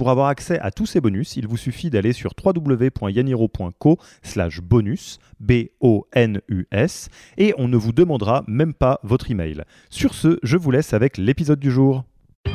Pour 0.00 0.08
avoir 0.08 0.28
accès 0.28 0.58
à 0.60 0.70
tous 0.70 0.86
ces 0.86 1.02
bonus, 1.02 1.36
il 1.36 1.46
vous 1.46 1.58
suffit 1.58 1.90
d'aller 1.90 2.14
sur 2.14 2.32
www.yaniro.co 2.42 3.98
slash 4.22 4.62
bonus, 4.62 5.18
B-O-N-U-S, 5.40 7.10
et 7.36 7.52
on 7.58 7.68
ne 7.68 7.76
vous 7.76 7.92
demandera 7.92 8.42
même 8.46 8.72
pas 8.72 8.98
votre 9.02 9.30
email. 9.30 9.62
Sur 9.90 10.14
ce, 10.14 10.38
je 10.42 10.56
vous 10.56 10.70
laisse 10.70 10.94
avec 10.94 11.18
l'épisode 11.18 11.60
du 11.60 11.70
jour. 11.70 12.04
Je 12.46 12.52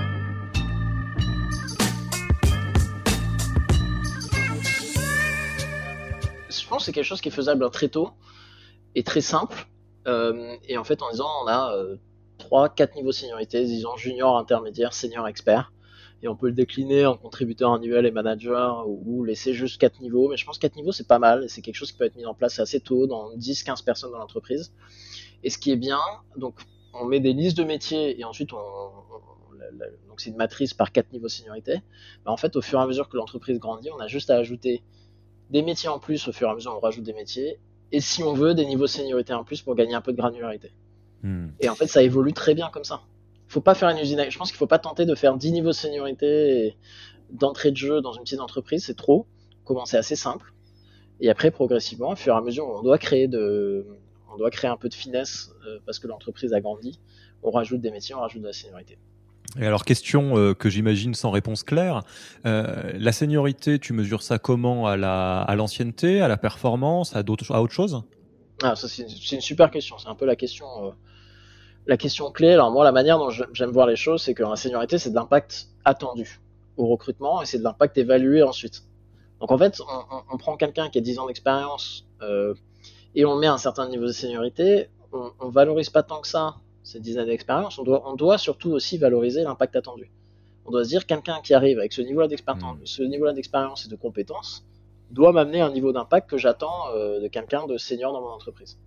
pense 6.68 6.80
que 6.80 6.86
c'est 6.86 6.94
quelque 6.94 7.04
chose 7.04 7.22
qui 7.22 7.28
est 7.28 7.32
faisable 7.32 7.70
très 7.70 7.90
tôt 7.90 8.10
et 8.96 9.04
très 9.04 9.22
simple. 9.22 9.68
Euh, 10.08 10.56
et 10.68 10.80
en 10.80 10.84
fait, 10.84 11.04
en 11.04 11.12
disant, 11.12 11.30
on 11.44 11.48
a 11.48 11.76
euh, 11.76 11.98
3, 12.40 12.70
4 12.70 12.96
niveaux 12.96 13.10
de 13.10 13.14
seniorité, 13.14 13.64
disons 13.66 13.96
junior, 13.98 14.36
intermédiaire, 14.36 14.94
senior, 14.94 15.28
expert 15.28 15.72
et 16.22 16.28
on 16.28 16.36
peut 16.36 16.48
le 16.48 16.54
décliner 16.54 17.06
en 17.06 17.18
contributeur 17.18 17.74
annuel 17.74 18.06
et 18.06 18.12
manager 18.12 18.88
ou, 18.88 19.24
laisser 19.24 19.54
juste 19.54 19.80
4 19.80 20.02
niveaux. 20.02 20.30
Mais 20.30 20.38
je 20.38 20.46
pense 20.46 20.58
que 20.58 20.62
4 20.62 20.76
niveaux 20.76 20.92
c'est 20.92 21.08
pas 21.08 21.20
mal 21.20 21.44
et 21.44 21.48
c'est 21.48 21.62
quelque 21.62 21.76
chose 21.76 21.92
qui 21.92 21.98
peut 21.98 22.06
être 22.06 22.16
mis 22.16 22.26
en 22.26 22.34
place 22.34 22.60
assez 22.60 22.80
tôt 22.80 23.08
dans 23.08 23.36
10-15 23.36 23.84
personnes 23.84 24.12
dans 24.12 24.20
l'entreprise. 24.20 24.74
Et 25.44 25.50
ce 25.50 25.58
qui 25.58 25.72
est 25.72 25.78
bien, 25.78 26.00
donc 26.38 26.56
on 26.94 27.06
met 27.06 27.20
des 27.20 27.34
listes 27.34 27.58
de 27.58 27.64
métiers 27.64 28.20
et 28.20 28.24
ensuite 28.24 28.54
on, 28.54 28.58
donc 30.08 30.22
c'est 30.22 30.30
une 30.30 30.38
matrice 30.38 30.74
par 30.74 30.92
4 30.92 31.12
niveaux 31.12 31.28
de 31.28 31.32
seniorité. 31.32 31.82
Mais 32.26 32.32
en 32.32 32.38
fait, 32.38 32.56
au 32.56 32.62
fur 32.62 32.80
et 32.80 32.82
à 32.82 32.88
mesure 32.88 33.10
que 33.10 33.18
l'entreprise 33.18 33.60
grandit, 33.60 33.90
on 33.92 34.00
a 34.00 34.08
juste 34.08 34.30
à 34.30 34.38
ajouter 34.38 34.82
des 35.50 35.62
métiers 35.62 35.90
en 35.90 36.00
plus 36.00 36.28
au 36.28 36.32
fur 36.32 36.48
et 36.48 36.52
à 36.52 36.56
mesure 36.56 36.74
on 36.76 36.80
rajoute 36.80 37.04
des 37.04 37.14
métiers. 37.14 37.60
Et 37.92 38.00
si 38.00 38.24
on 38.24 38.34
veut, 38.34 38.56
des 38.56 38.66
niveaux 38.66 38.86
de 38.86 38.90
seniorité 38.90 39.34
en 39.34 39.44
plus 39.44 39.62
pour 39.62 39.76
gagner 39.76 39.94
un 39.94 40.02
peu 40.02 40.12
de 40.12 40.18
granularité. 40.18 40.74
Hmm. 41.22 41.50
Et 41.60 41.70
en 41.70 41.76
fait, 41.76 41.88
ça 41.88 42.02
évolue 42.02 42.34
très 42.34 42.56
bien 42.56 42.70
comme 42.70 42.84
ça 42.84 43.02
faut 43.48 43.62
pas 43.62 43.76
faire 43.76 43.90
une 43.90 43.98
usine. 43.98 44.26
Je 44.30 44.38
pense 44.38 44.50
qu'il 44.50 44.58
faut 44.58 44.68
pas 44.68 44.80
tenter 44.80 45.06
de 45.06 45.16
faire 45.16 45.36
10 45.36 45.52
niveaux 45.52 45.70
de 45.70 45.74
seniorité 45.74 46.76
d'entrée 47.32 47.72
de 47.72 47.78
jeu 47.78 48.02
dans 48.02 48.14
une 48.14 48.24
petite 48.24 48.40
entreprise, 48.40 48.86
c'est 48.86 48.96
trop. 48.96 49.26
Commencer 49.64 49.98
assez 49.98 50.16
simple. 50.16 50.54
Et 51.20 51.30
après, 51.30 51.52
progressivement, 51.52 52.12
au 52.12 52.16
fur 52.16 52.34
et 52.34 52.38
à 52.38 52.42
mesure, 52.42 52.68
on 52.68 52.82
doit 52.82 52.98
créer 52.98 53.28
de, 53.28 53.88
on 54.34 54.38
doit 54.38 54.52
créer 54.52 54.70
un 54.70 54.78
peu 54.78 54.90
de 54.90 54.94
finesse 54.94 55.52
euh, 55.66 55.80
parce 55.86 56.00
que 56.00 56.08
l'entreprise 56.08 56.54
a 56.54 56.60
grandi. 56.60 57.00
On 57.42 57.52
rajoute 57.52 57.82
des 57.82 57.92
métiers, 57.92 58.16
on 58.16 58.20
rajoute 58.20 58.42
de 58.42 58.48
la 58.48 58.54
seniorité. 58.54 58.98
Et 59.60 59.66
alors, 59.66 59.86
question 59.86 60.38
euh, 60.38 60.54
que 60.54 60.70
j'imagine 60.70 61.14
sans 61.14 61.32
réponse 61.32 61.64
claire, 61.64 62.02
euh, 62.46 62.92
la 62.96 63.12
seniorité, 63.12 63.80
tu 63.80 63.94
mesures 63.94 64.24
ça 64.24 64.40
comment 64.40 64.88
À 64.88 64.98
la 64.98 65.42
à 65.42 65.56
l'ancienneté, 65.56 66.20
à 66.20 66.28
la 66.28 66.38
performance, 66.38 67.16
à, 67.16 67.20
à 67.20 67.62
autre 67.62 67.74
chose? 67.74 68.04
Ah, 68.64 68.76
ça, 68.76 68.88
c'est, 68.88 69.04
une, 69.32 69.42
super 69.42 69.72
question. 69.72 69.98
C'est 69.98 70.10
un 70.10 70.16
peu 70.16 70.26
la 70.26 70.36
question 70.36 70.66
la 71.88 71.98
question 71.98 72.32
clé, 72.32 72.54
alors 72.54 72.72
moi 72.72 72.84
la 72.84 72.92
manière 72.92 73.18
dont 73.18 73.30
j'aime 73.30 73.72
voir 73.72 73.88
les 73.88 73.96
choses, 73.96 74.24
c'est 74.24 74.34
que 74.34 74.44
la 74.44 74.56
seniorité 74.56 74.98
c'est 74.98 75.12
de 75.12 75.16
l'impact 75.16 75.68
attendu 75.84 76.40
au 76.78 76.88
recrutement 76.88 77.42
et 77.42 77.46
c'est 77.46 77.60
de 77.60 77.64
l'impact 77.64 77.98
évalué 77.98 78.44
ensuite. 78.44 78.84
Donc 79.40 79.52
en 79.52 79.58
fait, 79.58 79.82
on, 80.32 80.38
prend 80.38 80.56
quelqu'un 80.58 80.90
qui 80.90 80.98
a 80.98 81.02
10 81.02 81.20
ans 81.20 81.28
d'expérience 81.28 82.06
euh, 82.22 82.54
et 83.14 83.26
on 83.26 83.36
met 83.36 83.48
un 83.48 83.58
certain 83.58 83.88
niveau 83.88 84.06
de 84.06 84.12
seniorité, 84.12 84.90
on, 85.12 85.32
on 85.40 85.50
valorise 85.50 85.90
pas 85.90 86.04
tant 86.04 86.22
que 86.22 86.28
ça 86.28 86.56
ces 86.84 87.00
10 87.00 87.18
années 87.18 87.32
d'expérience, 87.32 87.80
on 87.80 87.84
doit, 87.84 88.08
on 88.08 88.14
doit 88.16 88.38
surtout 88.38 88.72
aussi 88.72 88.98
valoriser 88.98 89.44
l'impact 89.44 89.76
attendu. 89.76 90.12
On 90.66 90.72
doit 90.72 90.84
se 90.84 90.90
dire 90.90 91.06
quelqu'un 91.06 91.42
qui 91.44 91.54
arrive 91.54 91.80
avec 91.80 91.94
ce 91.94 92.02
niveau-là 92.02 92.28
d'expérience, 92.28 92.78
hmm. 92.78 92.86
ce 92.86 93.04
niveau-là 93.04 93.34
d'expérience 93.34 93.86
et 93.86 93.90
de 93.90 93.96
compétences 93.96 94.64
doit 95.12 95.32
m'amener 95.32 95.62
un 95.62 95.72
niveau 95.72 95.92
d'impact 95.92 96.30
que 96.30 96.38
j'attends 96.38 96.90
euh, 96.94 97.20
de 97.20 97.28
quelqu'un 97.28 97.66
de 97.68 97.78
senior 97.78 98.14
dans 98.14 98.22
mon 98.22 98.30
entreprise. 98.30 98.78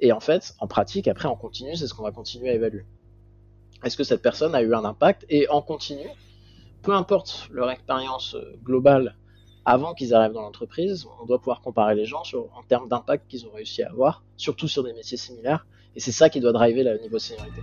Et 0.00 0.12
en 0.12 0.20
fait, 0.20 0.54
en 0.60 0.66
pratique, 0.66 1.08
après, 1.08 1.28
en 1.28 1.36
continu, 1.36 1.76
c'est 1.76 1.86
ce 1.86 1.94
qu'on 1.94 2.02
va 2.02 2.12
continuer 2.12 2.50
à 2.50 2.54
évaluer. 2.54 2.84
Est-ce 3.84 3.96
que 3.96 4.04
cette 4.04 4.22
personne 4.22 4.54
a 4.54 4.62
eu 4.62 4.74
un 4.74 4.84
impact 4.84 5.24
Et 5.28 5.48
en 5.48 5.62
continu, 5.62 6.08
peu 6.82 6.92
importe 6.92 7.48
leur 7.50 7.70
expérience 7.70 8.34
euh, 8.34 8.56
globale 8.62 9.16
avant 9.64 9.94
qu'ils 9.94 10.14
arrivent 10.14 10.32
dans 10.32 10.42
l'entreprise, 10.42 11.06
on 11.20 11.26
doit 11.26 11.38
pouvoir 11.38 11.60
comparer 11.60 11.96
les 11.96 12.04
gens 12.04 12.22
en 12.54 12.62
termes 12.62 12.88
d'impact 12.88 13.28
qu'ils 13.28 13.46
ont 13.46 13.52
réussi 13.52 13.82
à 13.82 13.90
avoir, 13.90 14.22
surtout 14.36 14.68
sur 14.68 14.84
des 14.84 14.92
métiers 14.92 15.16
similaires. 15.16 15.66
Et 15.96 16.00
c'est 16.00 16.12
ça 16.12 16.30
qui 16.30 16.40
doit 16.40 16.52
driver 16.52 16.84
le 16.84 16.98
niveau 16.98 17.16
de 17.16 17.22
seniorité. 17.22 17.62